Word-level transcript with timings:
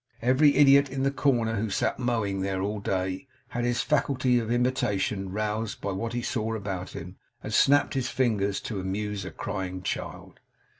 The 0.19 0.33
very 0.33 0.55
idiot 0.55 0.89
in 0.89 1.03
the 1.03 1.11
corner 1.11 1.57
who 1.57 1.69
sat 1.69 1.99
mowing 1.99 2.41
there, 2.41 2.59
all 2.63 2.79
day, 2.79 3.27
had 3.49 3.65
his 3.65 3.83
faculty 3.83 4.39
of 4.39 4.49
imitation 4.51 5.31
roused 5.31 5.79
by 5.79 5.91
what 5.91 6.13
he 6.13 6.23
saw 6.23 6.55
about 6.55 6.93
him; 6.95 7.17
and 7.43 7.53
snapped 7.53 7.93
his 7.93 8.09
fingers 8.09 8.59
to 8.61 8.79
amuse 8.79 9.25
a 9.25 9.29
crying 9.31 9.83
child. 9.83 10.39